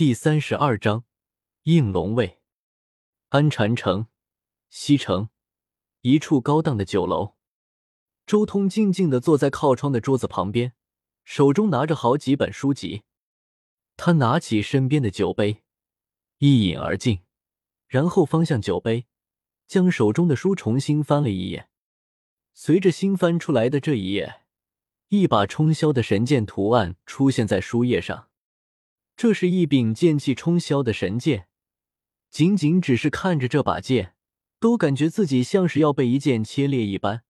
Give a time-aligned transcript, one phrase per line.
[0.00, 1.04] 第三十二章
[1.64, 2.40] 应龙卫。
[3.28, 4.06] 安禅城
[4.70, 5.28] 西城
[6.00, 7.34] 一处高档的酒楼，
[8.24, 10.72] 周通静静的坐在靠窗的桌子旁边，
[11.22, 13.02] 手中拿着好几本书籍。
[13.98, 15.64] 他拿起身边的酒杯，
[16.38, 17.20] 一饮而尽，
[17.86, 19.04] 然后方向酒杯，
[19.66, 21.68] 将手中的书重新翻了一页。
[22.54, 24.44] 随着新翻出来的这一页，
[25.08, 28.29] 一把冲霄的神剑图案出现在书页上。
[29.20, 31.46] 这是一柄剑气冲霄的神剑，
[32.30, 34.14] 仅仅只是看着这把剑，
[34.58, 37.22] 都感觉自己像是要被一剑切裂一般。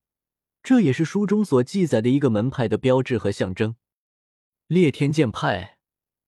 [0.62, 3.74] 这也是书中所记载的一个门派的标志和象征——
[4.68, 5.79] 烈天剑派，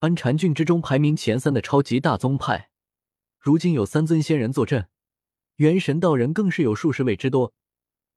[0.01, 2.71] 安禅郡之中排名前三的超级大宗派。
[3.39, 4.89] 如今有三尊仙人坐镇，
[5.59, 7.55] 元神道人更是有数十位之多，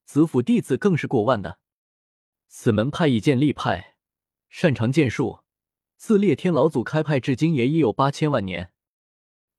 [0.03, 1.59] 子府弟子更是过万的。
[2.47, 3.97] 此门派以剑立派，
[4.49, 5.44] 擅长剑术。
[5.97, 8.71] 自烈天老祖开派至今，也已有八千万年。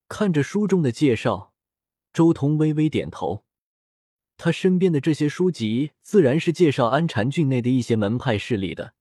[0.08, 1.52] 看着书中的介绍，
[2.12, 3.44] 周通微微点头。
[4.36, 8.94] 他身边的这些书籍，自然是介绍安禅郡内的一些门派势力的。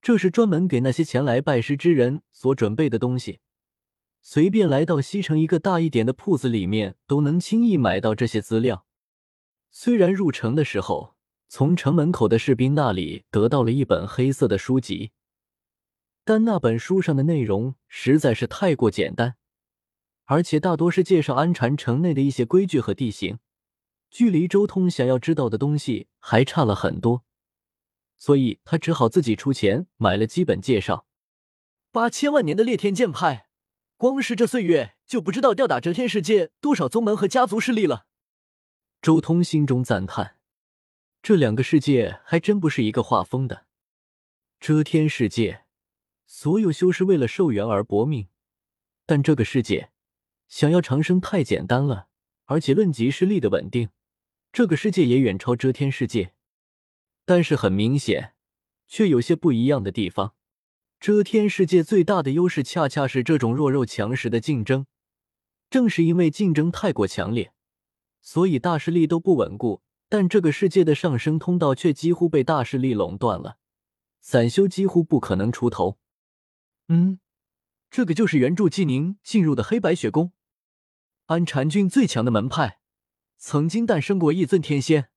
[0.00, 3.40] 这是专门给那些前来拜师之人所准备的东西。
[4.20, 8.86] 随便来到西城一个大一点的铺子里面，都能轻易买到这些资料。
[9.70, 11.14] 虽然入城的时候，
[11.48, 15.12] 从城门口的士兵那里得到了一本黑色的书籍。
[16.26, 19.36] 但那本书上的内容实在是太过简单，
[20.24, 23.38] 而且大多是介绍安禅城内的一些规矩和地形，
[24.10, 27.24] 距离周通想要知道的东西还差了很多，
[28.16, 31.06] 所以他只好自己出钱买了基本介绍。
[31.92, 33.48] 八千万年的裂天剑派，
[33.98, 38.06] 光是这岁月就不知道吊打遮天世界多少宗门和家族势力了。
[39.02, 40.38] 周通心中赞叹，
[41.22, 43.66] 这两个世界还真不是一个画风的，
[44.58, 45.63] 遮天世界。
[46.26, 48.28] 所有修士为了寿元而搏命，
[49.06, 49.90] 但这个世界
[50.48, 52.08] 想要长生太简单了，
[52.46, 53.90] 而且论及势力的稳定，
[54.52, 56.32] 这个世界也远超遮天世界。
[57.24, 58.34] 但是很明显，
[58.86, 60.34] 却有些不一样的地方。
[61.00, 64.86] 遮天世界最大的优势恰恰是这种弱肉强食的竞争，
[65.68, 67.52] 正是因为竞争太过强烈，
[68.22, 69.82] 所以大势力都不稳固。
[70.08, 73.58] 但这个世界的上升通道却几乎被大势力垄断了，
[74.20, 75.98] 散修几乎不可能出头。
[76.88, 77.18] 嗯，
[77.90, 80.32] 这个就是原著纪宁进入的黑白雪宫，
[81.26, 82.80] 安禅郡最强的门派，
[83.38, 85.08] 曾经诞生过一尊天仙。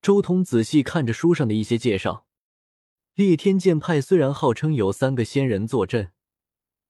[0.00, 2.26] 周通仔细看着书上的一些介绍，
[3.14, 6.12] 烈天剑派虽然号称有三个仙人坐镇，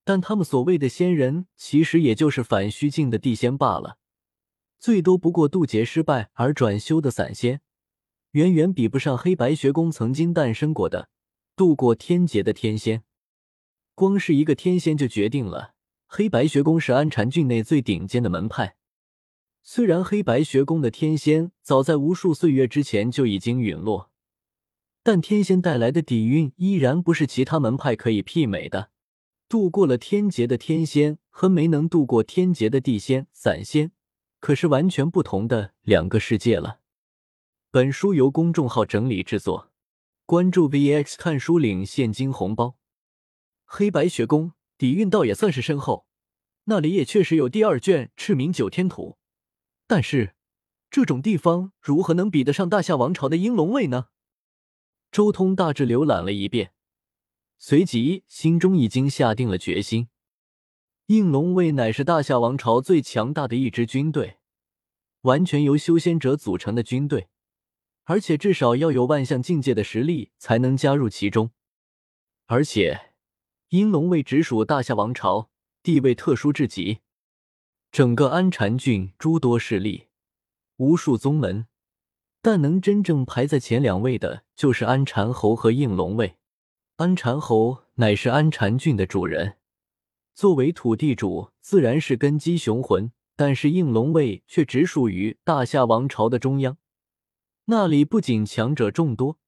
[0.04, 3.98] 但他们所谓的仙人，其实也就是反虚境的地仙罢了，
[4.78, 7.62] 最多不过渡劫失败而转修的散仙，
[8.30, 11.10] 远远比不上黑白学宫曾经诞生过的
[11.56, 13.02] 渡过天劫的天仙。
[14.00, 15.74] 光是一个天仙就决定了
[16.06, 18.76] 黑白学宫是安禅郡内最顶尖的门派。
[19.62, 24.10] 虽然黑白学宫的天仙早在无数岁月之前就已经陨落，
[25.02, 28.88] 但天仙带来的底蕴依然不是其他门派可以媲美的。
[29.50, 33.92] 度过了天劫的天仙和没能度过天劫的地仙、散仙，
[34.38, 36.80] 可是完全不同的两个世界了。
[37.70, 39.70] 本书由公众号整理制作，
[40.24, 42.79] 关注 VX 看书领现金红包。
[43.72, 46.04] 黑白学宫底蕴倒也算是深厚，
[46.64, 49.10] 那里也确实有第二卷《赤明九天图》，
[49.86, 50.34] 但是
[50.90, 54.08] 这种地方如何能比得上大夏王朝的应龙卫呢？
[55.12, 56.72] 周通大致浏览了一遍，
[57.58, 60.08] 随即心中已经下定了决心：
[61.06, 64.38] 应龙卫乃是大夏王朝最强大的一支军队，
[65.20, 67.28] 完全由修仙者组成的军队，
[68.02, 71.52] 而且至少要有万象境界的实力才能加入其中，
[72.46, 73.09] 而且。
[73.70, 75.48] 阴龙卫直属大夏王朝，
[75.80, 77.02] 地位特殊至极。
[77.92, 80.08] 整个安禅郡诸多势力，
[80.78, 81.68] 无数宗门，
[82.42, 86.34] 但能真正排在前两位的，就是安禅侯和应龙卫。
[86.96, 89.58] 安禅侯乃是安禅郡的主人，
[90.34, 93.12] 作为土地主，自然是根基雄浑。
[93.36, 96.76] 但是应龙卫却直属于大夏王朝的中央，
[97.66, 99.38] 那里不仅强者众多，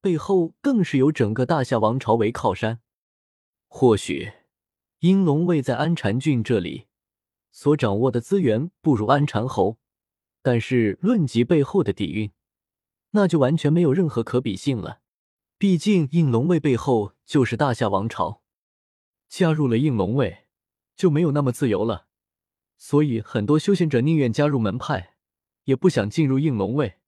[0.00, 2.80] 背后更是有整个大夏王朝为靠山。
[3.68, 4.32] 或许，
[5.00, 6.86] 应龙卫在安禅郡这里
[7.50, 9.78] 所掌握的资源不如安禅侯，
[10.42, 12.30] 但是论及背后的底蕴，
[13.10, 15.00] 那就完全没有任何可比性了。
[15.58, 18.42] 毕竟应龙卫背后就是大夏王朝，
[19.28, 20.46] 加入了应龙卫
[20.94, 22.06] 就没有那么自由了。
[22.78, 25.14] 所以很多修仙者宁愿加入门派，
[25.64, 26.98] 也不想进入应龙卫。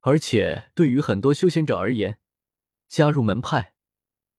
[0.00, 2.18] 而且对于很多修仙者而言，
[2.86, 3.72] 加入门派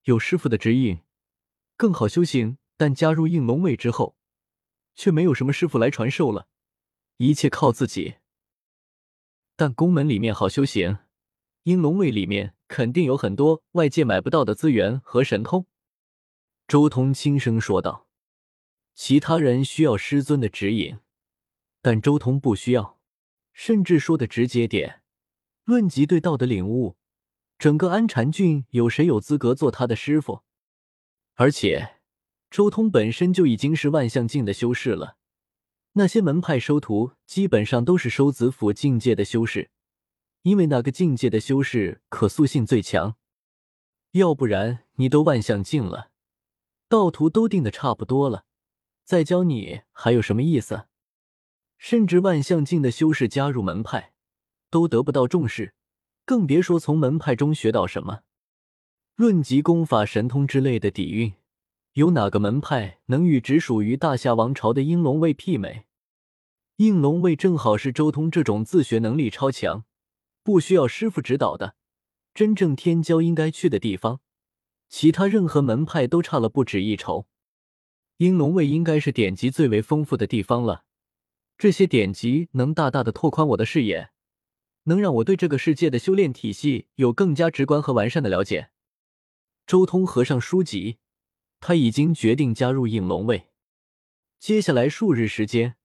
[0.03, 0.99] 有师傅的指引。
[1.77, 4.15] 更好修行，但加入应龙卫之后，
[4.95, 6.47] 却没有什么师傅来传授了，
[7.17, 8.15] 一切靠自己。
[9.55, 10.99] 但宫门里面好修行，
[11.63, 15.67] 应龙卫里面肯定有很多外界买不到的资源和神通。
[16.67, 18.07] 周通轻声说道
[18.95, 20.99] ：“其他人需要师尊的指引，
[21.81, 22.99] 但周通不需要。
[23.51, 25.01] 甚至说的直接点，
[25.63, 26.97] 论及对道的领悟，
[27.57, 30.44] 整个安禅郡有谁有资格做他的师傅？
[31.35, 31.97] 而且，
[32.49, 35.17] 周通本身就已经是万象境的修士了。
[35.93, 39.69] 那些门派收徒，基本上都是收子府境界的修士，
[40.41, 43.15] 因为那个境界的修士可塑性最强。
[44.11, 46.11] 要不然，你都万象境了。”
[46.87, 48.45] 道途都定的差不多了，
[49.03, 50.85] 再教你还有什么意思？
[51.77, 54.13] 甚至万象境的修士加入门派，
[54.69, 55.73] 都得不到重视，
[56.25, 58.21] 更别说从门派中学到什么。
[59.17, 61.31] 论及功法、神通之类的底蕴，
[61.93, 65.85] 有哪个门派能与只属于大夏王朝的应龙卫媲美？
[66.75, 69.85] 应龙卫正好是周通这种自学能力超强、
[70.43, 71.75] 不需要师傅指导的
[72.33, 74.19] 真正天骄应该去的地方。
[74.89, 77.25] 其他任何门派都差了不止一筹，
[78.17, 80.83] 应龙卫应该是典籍最为丰富的地方了。
[81.57, 84.09] 这些典籍能大大的拓宽我的视野，
[84.83, 88.71] 能让我对这个世界的修炼体系有更加直观和完善的了解。
[89.65, 90.99] 周通合上书籍，
[91.59, 93.49] 他已经决定加入应龙卫。
[94.39, 95.75] 接下来数日时间，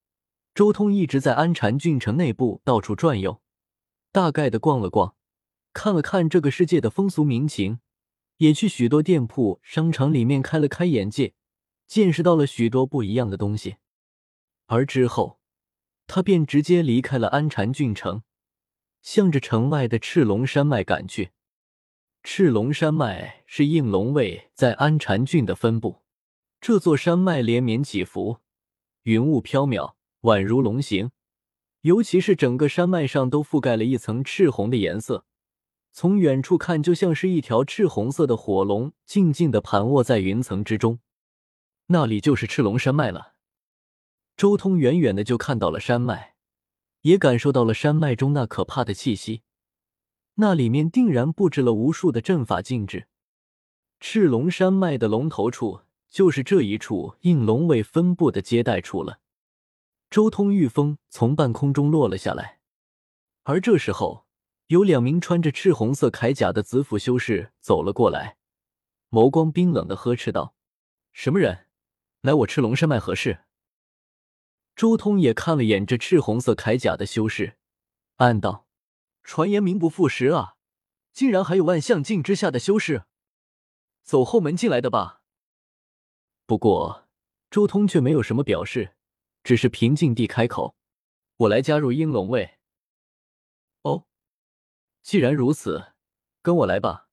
[0.55, 3.41] 周通一直在安禅郡城内部到处转悠，
[4.12, 5.17] 大概的逛了逛，
[5.73, 7.81] 看了看这个世界的风俗民情。
[8.37, 11.35] 也去许多店铺、商场里面开了开眼界，
[11.87, 13.77] 见识到了许多不一样的东西。
[14.67, 15.41] 而之后，
[16.06, 18.23] 他便直接离开了安禅郡城，
[19.03, 21.32] 向着城外的赤龙山脉赶去。
[22.22, 26.02] 赤龙山脉是应龙卫在安禅郡的分部。
[26.61, 28.38] 这座山脉连绵起伏，
[29.05, 31.11] 云雾飘渺，宛如龙形。
[31.81, 35.25] 尤其是整个山脉上都覆盖了一层赤红的颜色。
[35.93, 41.00] 从远处看，就像是一条赤红色的火龙，静静的盘卧在云层之中。
[41.87, 43.32] 那里就是赤龙山脉了。
[44.37, 46.34] 周通远远的就看到了山脉，
[47.00, 49.43] 也感受到了山脉中那可怕的气息。
[50.41, 53.07] 那里面定然布置了无数的阵法禁制。
[54.01, 59.21] 赤龙山脉的龙头处，就是这一处应龙卫分部的接待处了。
[60.11, 62.59] 周通御风从半空中落了下来，
[63.45, 64.27] 而这时候。
[64.71, 68.37] 有两名穿着赤红色铠甲的紫府修士走了过来，
[69.11, 70.55] 眸光冰冷的呵斥道
[71.13, 71.67] ：“什么人，
[72.21, 73.41] 来我赤龙山脉何事？”
[74.77, 77.57] 周通也看了眼这赤红色铠甲的修士，
[78.19, 78.65] 暗道
[79.32, 80.56] ：“传言名不副实啊，
[81.12, 83.05] 竟然还有万象境之下的修士，
[84.03, 85.23] 走后门进来的吧？”
[86.47, 87.09] 不过
[87.49, 88.97] 周通却没有什么表示，
[89.44, 90.75] 只是平静地开口
[91.47, 92.59] ：“我来加入鹰龙卫。”
[93.82, 94.05] 哦
[95.00, 95.93] 既然如此，
[96.43, 97.10] 跟我来吧。